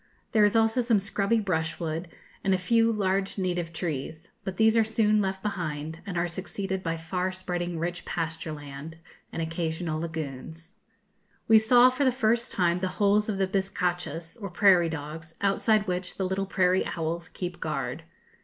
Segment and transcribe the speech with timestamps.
[0.31, 2.07] There is also some scrubby brushwood,
[2.43, 6.81] and a few large native trees; but these are soon left behind, and are succeeded
[6.81, 8.97] by far spreading rich pasture land,
[9.31, 10.73] and occasional lagunes.
[11.47, 15.85] We saw for the first time the holes of the bizcachas, or prairie dogs, outside
[15.85, 18.01] which the little prairie owls keep guard.